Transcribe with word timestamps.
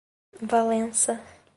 Valença 0.41 1.19